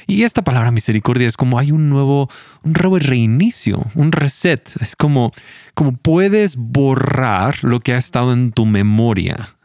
Y 0.06 0.24
esta 0.24 0.42
palabra 0.42 0.70
misericordia 0.70 1.28
es 1.28 1.36
como 1.36 1.58
hay 1.58 1.72
un 1.72 1.88
nuevo, 1.88 2.28
un 2.62 2.72
nuevo 2.72 2.98
reinicio, 2.98 3.84
un 3.94 4.12
reset. 4.12 4.70
Es 4.80 4.96
como, 4.96 5.32
como 5.74 5.96
puedes 5.96 6.56
borrar 6.56 7.62
lo 7.62 7.80
que 7.80 7.94
ha 7.94 7.98
estado 7.98 8.32
en 8.32 8.52
tu 8.52 8.66
memoria. 8.66 9.56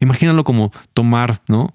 Imagínalo 0.00 0.44
como 0.44 0.72
tomar, 0.94 1.42
¿no? 1.48 1.74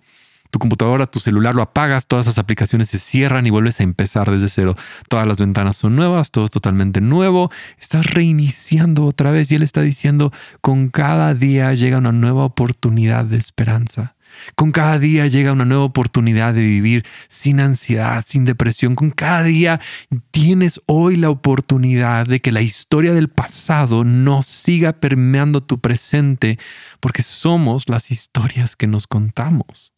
Tu 0.51 0.59
computadora, 0.59 1.07
tu 1.07 1.19
celular, 1.19 1.55
lo 1.55 1.63
apagas, 1.63 2.05
todas 2.05 2.27
esas 2.27 2.37
aplicaciones 2.37 2.87
se 2.89 2.99
cierran 2.99 3.47
y 3.47 3.49
vuelves 3.49 3.79
a 3.79 3.83
empezar 3.83 4.29
desde 4.29 4.49
cero. 4.49 4.75
Todas 5.09 5.25
las 5.25 5.39
ventanas 5.39 5.77
son 5.77 5.95
nuevas, 5.95 6.29
todo 6.29 6.45
es 6.45 6.51
totalmente 6.51 7.01
nuevo. 7.01 7.49
Estás 7.79 8.05
reiniciando 8.05 9.05
otra 9.05 9.31
vez 9.31 9.51
y 9.51 9.55
él 9.55 9.63
está 9.63 9.81
diciendo, 9.81 10.31
con 10.61 10.89
cada 10.89 11.33
día 11.33 11.73
llega 11.73 11.97
una 11.97 12.11
nueva 12.11 12.45
oportunidad 12.45 13.25
de 13.25 13.37
esperanza. 13.37 14.15
Con 14.55 14.71
cada 14.71 14.99
día 14.99 15.27
llega 15.27 15.53
una 15.53 15.65
nueva 15.65 15.83
oportunidad 15.83 16.53
de 16.53 16.61
vivir 16.61 17.05
sin 17.29 17.59
ansiedad, 17.59 18.23
sin 18.27 18.45
depresión. 18.45 18.95
Con 18.95 19.11
cada 19.11 19.43
día 19.43 19.79
tienes 20.31 20.81
hoy 20.85 21.15
la 21.15 21.29
oportunidad 21.29 22.25
de 22.25 22.39
que 22.39 22.51
la 22.51 22.61
historia 22.61 23.13
del 23.13 23.29
pasado 23.29 24.03
no 24.03 24.43
siga 24.43 24.93
permeando 24.93 25.61
tu 25.61 25.79
presente, 25.79 26.59
porque 26.99 27.23
somos 27.23 27.89
las 27.89 28.11
historias 28.11 28.75
que 28.75 28.87
nos 28.87 29.07
contamos. 29.07 29.92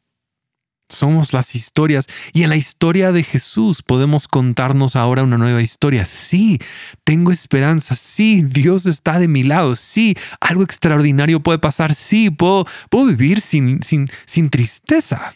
Somos 0.87 1.33
las 1.33 1.55
historias 1.55 2.05
y 2.31 2.43
en 2.43 2.49
la 2.49 2.57
historia 2.57 3.11
de 3.11 3.23
Jesús 3.23 3.81
podemos 3.81 4.27
contarnos 4.27 4.95
ahora 4.95 5.23
una 5.23 5.37
nueva 5.37 5.63
historia. 5.63 6.05
Sí, 6.05 6.59
tengo 7.03 7.31
esperanza. 7.31 7.95
Sí, 7.95 8.43
Dios 8.43 8.85
está 8.85 9.17
de 9.17 9.27
mi 9.27 9.43
lado. 9.43 9.75
Sí, 9.75 10.15
algo 10.39 10.61
extraordinario 10.61 11.41
puede 11.41 11.57
pasar. 11.57 11.95
Sí, 11.95 12.29
puedo, 12.29 12.67
vivir 12.91 13.41
sin, 13.41 13.81
sin, 13.81 14.11
sin 14.25 14.51
tristeza. 14.51 15.33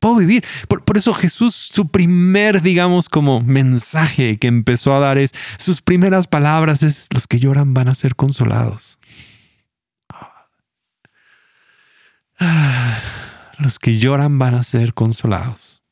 Puedo 0.00 0.16
vivir. 0.16 0.44
Por, 0.66 0.84
por, 0.84 0.96
eso 0.96 1.14
Jesús, 1.14 1.54
su 1.54 1.88
primer, 1.88 2.60
digamos, 2.60 3.08
como 3.08 3.40
mensaje 3.40 4.38
que 4.38 4.48
empezó 4.48 4.94
a 4.94 5.00
dar 5.00 5.18
es, 5.18 5.32
sus 5.56 5.82
primeras 5.82 6.26
palabras 6.26 6.82
es, 6.82 7.06
los 7.14 7.28
que 7.28 7.38
lloran 7.38 7.74
van 7.74 7.88
a 7.88 7.94
ser 7.94 8.16
consolados. 8.16 8.98
Ah. 12.40 13.27
Los 13.58 13.78
que 13.78 13.98
lloran 13.98 14.38
van 14.38 14.54
a 14.54 14.62
ser 14.62 14.94
consolados. 14.94 15.82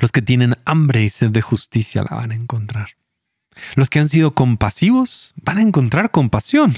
Los 0.00 0.10
que 0.10 0.20
tienen 0.20 0.56
hambre 0.64 1.02
y 1.02 1.08
sed 1.08 1.30
de 1.30 1.42
justicia 1.42 2.02
la 2.02 2.16
van 2.16 2.32
a 2.32 2.34
encontrar. 2.34 2.96
Los 3.76 3.88
que 3.88 4.00
han 4.00 4.08
sido 4.08 4.34
compasivos 4.34 5.32
van 5.36 5.58
a 5.58 5.62
encontrar 5.62 6.10
compasión. 6.10 6.74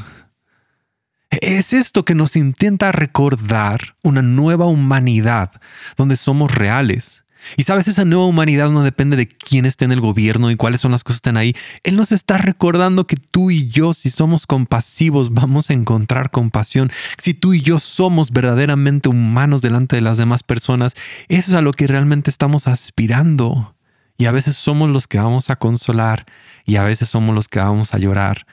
Es 1.31 1.73
esto 1.73 2.05
que 2.05 2.15
nos 2.15 2.37
intenta 2.37 2.93
recordar 2.93 3.97
una 4.03 4.21
nueva 4.21 4.67
humanidad 4.67 5.63
donde 5.97 6.17
somos 6.17 6.55
reales, 6.55 7.22
y 7.57 7.65
sabes, 7.65 7.89
esa 7.89 8.05
nueva 8.05 8.27
humanidad 8.27 8.71
no 8.71 8.83
depende 8.83 9.17
de 9.17 9.29
quién 9.29 9.67
esté 9.67 9.85
en 9.85 9.93
el 9.93 10.01
gobierno 10.01 10.51
y 10.51 10.57
cuáles 10.57 10.81
son 10.81 10.93
las 10.93 11.05
cosas 11.05 11.21
que 11.21 11.29
están 11.29 11.37
ahí. 11.37 11.55
Él 11.83 11.97
nos 11.97 12.13
está 12.13 12.39
recordando 12.39 13.07
que 13.07 13.17
tú 13.17 13.51
y 13.51 13.69
yo, 13.69 13.95
si 13.95 14.11
somos 14.11 14.47
compasivos, 14.47 15.33
vamos 15.33 15.71
a 15.71 15.75
encontrar 15.75 16.31
compasión. 16.31 16.91
Si 17.19 17.35
tú 17.35 17.55
y 17.55 17.61
yo 17.61 17.79
somos 17.79 18.31
verdaderamente 18.31 19.09
humanos 19.09 19.63
delante 19.63 19.97
de 19.97 20.03
las 20.03 20.17
demás 20.17 20.43
personas, 20.43 20.95
eso 21.29 21.51
es 21.51 21.55
a 21.55 21.63
lo 21.63 21.73
que 21.73 21.87
realmente 21.87 22.31
estamos 22.31 22.67
aspirando. 22.69 23.75
Y 24.17 24.27
a 24.27 24.33
veces 24.33 24.57
somos 24.57 24.91
los 24.91 25.09
que 25.09 25.19
vamos 25.19 25.51
a 25.51 25.57
consolar 25.57 26.27
y 26.65 26.77
a 26.77 26.85
veces 26.85 27.09
somos 27.09 27.35
los 27.35 27.49
que 27.49 27.59
vamos 27.59 27.93
a 27.93 27.99
llorar, 27.99 28.47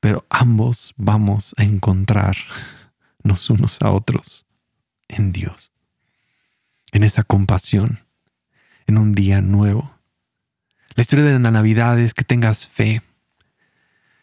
pero 0.00 0.26
ambos 0.28 0.92
vamos 0.96 1.54
a 1.56 1.62
encontrarnos 1.62 2.44
unos 3.48 3.80
a 3.80 3.90
otros 3.90 4.46
en 5.08 5.32
Dios, 5.32 5.72
en 6.92 7.04
esa 7.04 7.22
compasión 7.22 8.04
en 8.86 8.98
un 8.98 9.12
día 9.12 9.40
nuevo. 9.40 9.94
La 10.94 11.00
historia 11.00 11.24
de 11.24 11.38
la 11.38 11.50
Navidad 11.50 11.98
es 11.98 12.14
que 12.14 12.24
tengas 12.24 12.66
fe. 12.66 13.02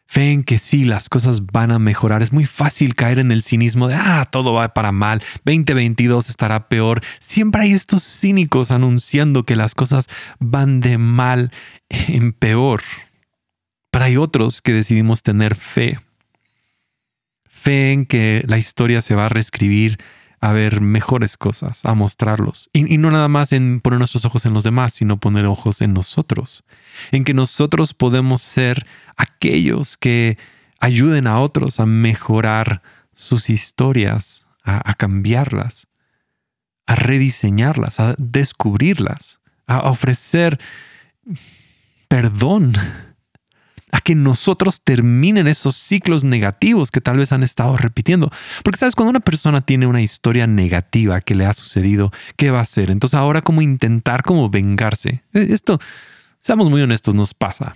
Fe 0.08 0.32
en 0.32 0.44
que 0.44 0.58
sí, 0.58 0.84
las 0.84 1.08
cosas 1.08 1.46
van 1.46 1.72
a 1.72 1.80
mejorar. 1.80 2.22
Es 2.22 2.34
muy 2.34 2.46
fácil 2.46 2.96
caer 2.96 3.20
en 3.20 3.32
el 3.32 3.44
cinismo 3.44 3.88
de, 3.88 3.96
ah, 3.96 4.28
todo 4.30 4.52
va 4.54 4.74
para 4.74 4.92
mal, 4.92 5.24
2022 5.46 6.30
estará 6.30 6.68
peor. 6.68 7.02
Siempre 7.20 7.62
hay 7.62 7.72
estos 7.72 8.04
cínicos 8.04 8.72
anunciando 8.72 9.46
que 9.46 9.56
las 9.56 9.74
cosas 9.74 10.08
van 10.40 10.82
de 10.82 10.98
mal 10.98 11.52
en 11.90 12.34
peor. 12.34 12.82
Pero 13.90 14.06
hay 14.06 14.18
otros 14.18 14.62
que 14.62 14.74
decidimos 14.74 15.24
tener 15.24 15.56
fe. 15.56 16.00
Fe 17.46 17.94
en 17.94 18.06
que 18.06 18.44
la 18.48 18.58
historia 18.58 19.02
se 19.02 19.16
va 19.16 19.28
a 19.28 19.30
reescribir 19.30 19.98
a 20.42 20.52
ver 20.54 20.82
mejores 20.82 21.38
cosas, 21.38 21.86
a 21.86 21.94
mostrarlos. 21.94 22.72
Y, 22.74 22.98
no 22.98 23.12
nada 23.12 23.28
más 23.28 23.54
en 23.54 23.80
poner 23.80 24.00
nuestros 24.00 24.26
ojos 24.26 24.46
en 24.48 24.56
los 24.56 24.64
demás, 24.64 24.94
sino 24.94 25.18
poner 25.18 25.46
ojos 25.46 25.82
en 25.82 25.94
nosotros. 25.94 26.64
En 27.12 27.24
que 27.24 27.36
nosotros 27.36 27.94
podemos 27.94 28.42
ser 28.42 28.88
aquellos 29.18 29.98
que 29.98 30.40
ayuden 30.80 31.28
a 31.28 31.40
otros 31.40 31.80
a 31.80 31.86
mejorar 31.86 32.82
sus 33.14 33.52
historias, 33.52 34.48
a, 34.64 34.96
cambiarlas, 34.96 35.88
a 36.88 36.96
rediseñarlas, 36.96 38.00
a 38.00 38.16
descubrirlas, 38.18 39.42
a 39.68 39.90
ofrecer 39.90 40.60
perdón 42.08 42.74
a 43.92 44.02
que 44.02 44.16
nosotros 44.16 44.82
terminen 44.82 45.48
esos 45.48 45.76
ciclos 45.76 46.24
negativos 46.24 46.92
que 46.92 47.02
tal 47.02 47.18
vez 47.18 47.32
han 47.32 47.44
estado 47.44 47.78
repitiendo. 47.78 48.32
Porque 48.64 48.80
sabes, 48.80 48.96
cuando 48.96 49.12
una 49.12 49.20
persona 49.20 49.62
tiene 49.62 49.88
una 49.88 50.02
historia 50.02 50.48
negativa 50.48 51.22
que 51.22 51.36
le 51.36 51.46
ha 51.46 51.54
sucedido, 51.54 52.12
¿qué 52.38 52.52
va 52.52 52.60
a 52.60 52.64
hacer? 52.64 52.90
Entonces 52.90 53.18
ahora 53.18 53.42
como 53.42 53.62
intentar 53.62 54.24
como 54.24 54.50
vengarse. 54.50 55.24
E, 55.34 55.54
esto, 55.54 55.80
seamos 56.40 56.70
muy 56.70 56.82
honestos, 56.82 57.14
nos 57.14 57.34
pasa. 57.34 57.76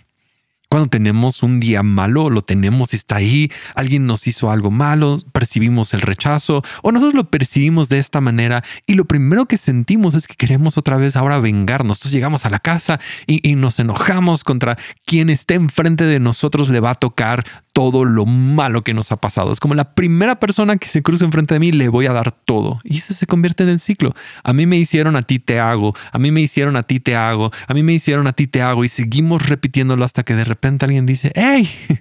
Cuando 0.76 0.90
tenemos 0.90 1.42
un 1.42 1.62
día 1.62 1.84
malo, 1.84 2.30
lo 2.30 2.42
tenemos, 2.42 2.94
está 2.94 3.16
ahí, 3.16 3.50
alguien 3.76 4.06
nos 4.06 4.28
hizo 4.28 4.52
algo 4.52 4.72
malo, 4.72 5.20
percibimos 5.32 5.94
el 5.94 6.02
rechazo 6.02 6.66
o 6.82 6.92
nosotros 6.92 7.14
lo 7.14 7.30
percibimos 7.30 7.88
de 7.88 7.98
esta 7.98 8.20
manera 8.20 8.62
y 8.86 8.96
lo 8.96 9.06
primero 9.06 9.46
que 9.46 9.56
sentimos 9.56 10.16
es 10.16 10.28
que 10.28 10.36
queremos 10.36 10.78
otra 10.78 10.98
vez 10.98 11.16
ahora 11.16 11.40
vengarnos. 11.40 12.00
Entonces 12.00 12.12
llegamos 12.12 12.46
a 12.46 12.50
la 12.50 12.60
casa 12.60 13.00
y, 13.26 13.50
y 13.50 13.56
nos 13.56 13.80
enojamos 13.80 14.44
contra 14.44 14.78
quien 15.06 15.30
esté 15.30 15.54
enfrente 15.54 16.04
de 16.04 16.20
nosotros, 16.20 16.68
le 16.68 16.82
va 16.82 16.90
a 16.90 16.96
tocar 16.96 17.46
todo 17.76 18.06
lo 18.06 18.26
malo 18.26 18.86
que 18.86 18.94
nos 18.94 19.12
ha 19.12 19.18
pasado. 19.18 19.52
Es 19.52 19.60
como 19.60 19.76
la 19.76 19.96
primera 19.96 20.40
persona 20.40 20.78
que 20.78 20.88
se 20.88 21.04
cruza 21.04 21.26
enfrente 21.26 21.56
de 21.56 21.60
mí, 21.60 21.74
le 21.74 21.90
voy 21.90 22.06
a 22.06 22.14
dar 22.14 22.32
todo. 22.32 22.80
Y 22.86 23.00
ese 23.00 23.14
se 23.14 23.28
convierte 23.28 23.64
en 23.64 23.70
el 23.70 23.80
ciclo. 23.80 24.16
A 24.46 24.54
mí 24.54 24.66
me 24.66 24.78
hicieron, 24.78 25.18
a 25.18 25.24
ti 25.24 25.40
te 25.40 25.60
hago. 25.60 25.94
A 26.14 26.18
mí 26.18 26.32
me 26.32 26.40
hicieron, 26.40 26.78
a 26.78 26.84
ti 26.84 27.02
te 27.02 27.18
hago. 27.18 27.52
A 27.68 27.74
mí 27.74 27.84
me 27.84 27.92
hicieron, 27.92 28.28
a 28.28 28.32
ti 28.32 28.48
te 28.48 28.62
hago. 28.62 28.86
Y 28.86 28.90
seguimos 28.90 29.50
repitiéndolo 29.50 30.06
hasta 30.06 30.24
que 30.24 30.36
de 30.36 30.46
repente 30.46 30.86
alguien 30.86 31.06
dice, 31.06 31.34
hey, 31.36 31.70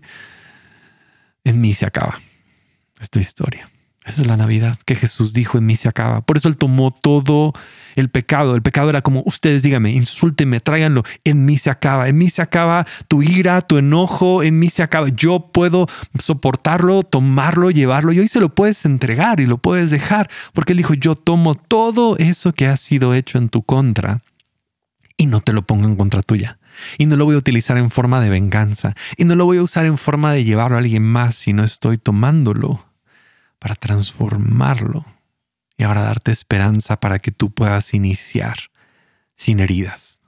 en 1.44 1.60
mí 1.60 1.74
se 1.74 1.86
acaba 1.86 2.20
esta 3.00 3.18
historia. 3.18 3.68
Esa 4.04 4.20
es 4.20 4.28
la 4.28 4.36
Navidad 4.36 4.78
que 4.84 4.96
Jesús 4.96 5.32
dijo 5.32 5.56
en 5.56 5.64
mí 5.64 5.76
se 5.76 5.88
acaba. 5.88 6.20
Por 6.20 6.36
eso 6.36 6.48
Él 6.48 6.58
tomó 6.58 6.90
todo 6.90 7.54
el 7.96 8.10
pecado. 8.10 8.54
El 8.54 8.60
pecado 8.60 8.90
era 8.90 9.00
como, 9.00 9.22
ustedes 9.24 9.62
díganme, 9.62 9.92
insúltenme, 9.92 10.60
tráiganlo. 10.60 11.04
En 11.24 11.46
mí 11.46 11.56
se 11.56 11.70
acaba. 11.70 12.06
En 12.06 12.18
mí 12.18 12.28
se 12.28 12.42
acaba 12.42 12.86
tu 13.08 13.22
ira, 13.22 13.62
tu 13.62 13.78
enojo. 13.78 14.42
En 14.42 14.58
mí 14.58 14.68
se 14.68 14.82
acaba. 14.82 15.08
Yo 15.08 15.50
puedo 15.50 15.86
soportarlo, 16.18 17.02
tomarlo, 17.02 17.70
llevarlo. 17.70 18.12
Y 18.12 18.20
hoy 18.20 18.28
se 18.28 18.40
lo 18.40 18.54
puedes 18.54 18.84
entregar 18.84 19.40
y 19.40 19.46
lo 19.46 19.56
puedes 19.56 19.90
dejar. 19.90 20.28
Porque 20.52 20.72
Él 20.72 20.78
dijo, 20.78 20.92
yo 20.92 21.16
tomo 21.16 21.54
todo 21.54 22.18
eso 22.18 22.52
que 22.52 22.66
ha 22.66 22.76
sido 22.76 23.14
hecho 23.14 23.38
en 23.38 23.48
tu 23.48 23.62
contra 23.62 24.22
y 25.16 25.24
no 25.24 25.40
te 25.40 25.54
lo 25.54 25.62
pongo 25.62 25.86
en 25.86 25.96
contra 25.96 26.20
tuya. 26.20 26.58
Y 26.98 27.06
no 27.06 27.16
lo 27.16 27.24
voy 27.24 27.36
a 27.36 27.38
utilizar 27.38 27.78
en 27.78 27.90
forma 27.90 28.20
de 28.20 28.28
venganza. 28.28 28.94
Y 29.16 29.24
no 29.24 29.34
lo 29.34 29.46
voy 29.46 29.56
a 29.56 29.62
usar 29.62 29.86
en 29.86 29.96
forma 29.96 30.34
de 30.34 30.44
llevarlo 30.44 30.76
a 30.76 30.80
alguien 30.80 31.04
más 31.04 31.36
si 31.36 31.54
no 31.54 31.64
estoy 31.64 31.96
tomándolo 31.96 32.84
para 33.64 33.76
transformarlo 33.76 35.06
y 35.78 35.84
ahora 35.84 36.02
darte 36.02 36.30
esperanza 36.30 37.00
para 37.00 37.18
que 37.18 37.30
tú 37.30 37.50
puedas 37.50 37.94
iniciar 37.94 38.58
sin 39.36 39.58
heridas. 39.58 40.20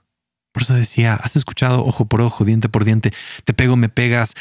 Por 0.51 0.63
eso 0.63 0.73
decía, 0.73 1.13
has 1.13 1.35
escuchado 1.35 1.85
ojo 1.85 2.05
por 2.05 2.19
ojo, 2.21 2.45
diente 2.45 2.67
por 2.67 2.83
diente, 2.83 3.13
te 3.45 3.53
pego, 3.53 3.75
me 3.75 3.89
pegas, 3.89 4.33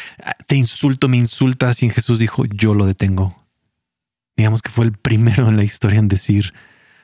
te 0.46 0.56
insulto, 0.56 1.10
me 1.10 1.18
insultas, 1.18 1.82
y 1.82 1.84
en 1.84 1.92
Jesús 1.92 2.18
dijo, 2.18 2.46
yo 2.46 2.72
lo 2.72 2.86
detengo. 2.86 3.44
Digamos 4.34 4.62
que 4.62 4.70
fue 4.70 4.86
el 4.86 4.92
primero 4.92 5.46
en 5.46 5.58
la 5.58 5.64
historia 5.64 5.98
en 5.98 6.08
decir, 6.08 6.54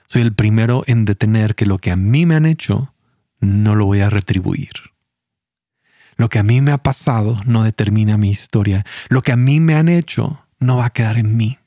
soy 0.06 0.22
el 0.22 0.32
primero 0.32 0.84
en 0.86 1.04
detener 1.04 1.54
que 1.54 1.66
lo 1.66 1.76
que 1.76 1.90
a 1.90 1.96
mí 1.96 2.24
me 2.24 2.36
han 2.36 2.46
hecho, 2.46 2.94
no 3.38 3.74
lo 3.74 3.84
voy 3.84 4.00
a 4.00 4.08
retribuir. 4.08 4.72
Lo 6.16 6.30
que 6.30 6.38
a 6.38 6.42
mí 6.42 6.62
me 6.62 6.72
ha 6.72 6.78
pasado 6.78 7.38
no 7.44 7.64
determina 7.64 8.16
mi 8.16 8.30
historia. 8.30 8.86
Lo 9.10 9.20
que 9.20 9.32
a 9.32 9.36
mí 9.36 9.60
me 9.60 9.74
han 9.74 9.90
hecho 9.90 10.46
no 10.58 10.78
va 10.78 10.86
a 10.86 10.90
quedar 10.90 11.18
en 11.18 11.36
mí 11.36 11.58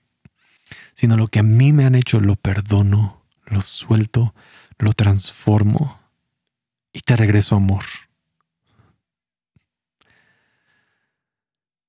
sino 0.96 1.18
lo 1.18 1.28
que 1.28 1.40
a 1.40 1.44
mí 1.44 1.74
me 1.74 1.86
han 1.86 1.94
hecho 1.94 2.20
lo 2.22 2.38
perdono, 2.38 3.22
lo 3.46 3.62
suelto, 3.62 4.34
lo 4.80 4.94
transformo 4.94 6.00
y 6.94 7.02
te 7.02 7.18
regreso 7.18 7.58
amor. 7.58 7.84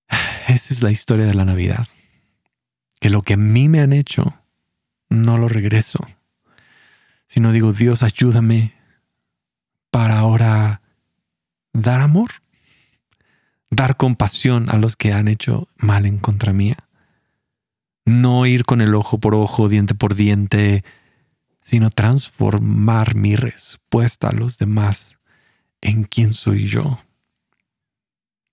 Esa 0.48 0.74
es 0.74 0.82
la 0.82 0.90
historia 0.90 1.24
de 1.24 1.34
la 1.34 1.44
Navidad. 1.44 1.86
Que 3.00 3.08
lo 3.08 3.22
que 3.22 3.34
a 3.34 3.36
mí 3.36 3.68
me 3.68 3.80
han 3.80 3.92
hecho, 3.92 4.40
no 5.08 5.38
lo 5.38 5.48
regreso, 5.48 6.00
sino 7.28 7.52
digo, 7.52 7.72
Dios, 7.72 8.02
ayúdame 8.02 8.74
para 9.90 10.18
ahora 10.18 10.82
dar 11.72 12.00
amor, 12.00 12.30
dar 13.70 13.96
compasión 13.96 14.68
a 14.68 14.76
los 14.76 14.96
que 14.96 15.12
han 15.12 15.28
hecho 15.28 15.68
mal 15.76 16.06
en 16.06 16.18
contra 16.18 16.52
mía 16.52 16.85
no 18.06 18.46
ir 18.46 18.64
con 18.64 18.80
el 18.80 18.94
ojo 18.94 19.18
por 19.18 19.34
ojo, 19.34 19.68
diente 19.68 19.94
por 19.94 20.14
diente, 20.14 20.84
sino 21.60 21.90
transformar 21.90 23.16
mi 23.16 23.34
respuesta 23.34 24.28
a 24.28 24.32
los 24.32 24.56
demás 24.56 25.18
en 25.80 26.04
quién 26.04 26.32
soy 26.32 26.68
yo. 26.68 27.00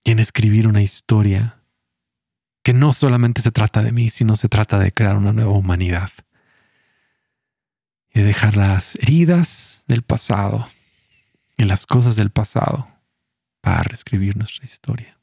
Y 0.02 0.10
en 0.10 0.18
escribir 0.18 0.66
una 0.66 0.82
historia 0.82 1.62
que 2.62 2.74
no 2.74 2.92
solamente 2.92 3.40
se 3.40 3.52
trata 3.52 3.82
de 3.82 3.92
mí, 3.92 4.10
sino 4.10 4.36
se 4.36 4.48
trata 4.48 4.78
de 4.78 4.92
crear 4.92 5.16
una 5.16 5.32
nueva 5.32 5.52
humanidad. 5.52 6.10
Y 8.12 8.20
de 8.20 8.26
dejar 8.26 8.56
las 8.56 8.96
heridas 8.96 9.84
del 9.86 10.02
pasado 10.02 10.68
y 11.56 11.64
las 11.64 11.86
cosas 11.86 12.16
del 12.16 12.30
pasado 12.30 12.88
para 13.60 13.84
reescribir 13.84 14.36
nuestra 14.36 14.64
historia. 14.64 15.16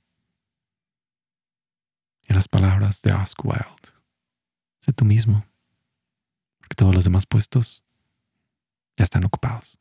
En 2.27 2.37
las 2.37 2.47
palabras 2.47 3.01
de 3.01 3.11
Oscar 3.11 3.45
Wilde. 3.45 4.00
Sé 4.81 4.93
tú 4.93 5.05
mismo, 5.05 5.45
porque 6.57 6.75
todos 6.75 6.93
los 6.93 7.03
demás 7.03 7.25
puestos 7.25 7.83
ya 8.97 9.03
están 9.03 9.23
ocupados. 9.23 9.80